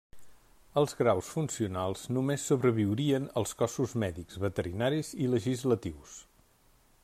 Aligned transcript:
Els 0.81 0.95
graus 1.01 1.27
funcionals 1.33 2.05
només 2.17 2.47
sobreviurien 2.51 3.29
als 3.41 3.53
cossos 3.61 3.95
mèdics, 4.05 4.41
veterinaris 4.47 5.15
i 5.27 5.33
legislatius. 5.35 6.21